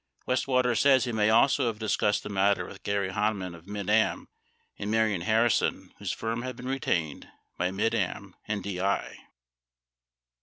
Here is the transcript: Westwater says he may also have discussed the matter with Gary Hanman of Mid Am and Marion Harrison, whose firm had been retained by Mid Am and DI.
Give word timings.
Westwater 0.27 0.75
says 0.75 1.03
he 1.03 1.11
may 1.11 1.29
also 1.29 1.67
have 1.67 1.77
discussed 1.77 2.23
the 2.23 2.29
matter 2.29 2.65
with 2.65 2.81
Gary 2.81 3.11
Hanman 3.13 3.53
of 3.53 3.67
Mid 3.67 3.87
Am 3.87 4.29
and 4.79 4.89
Marion 4.89 5.21
Harrison, 5.21 5.93
whose 5.99 6.11
firm 6.11 6.41
had 6.41 6.55
been 6.55 6.67
retained 6.67 7.29
by 7.55 7.69
Mid 7.69 7.93
Am 7.93 8.35
and 8.47 8.63
DI. 8.63 9.17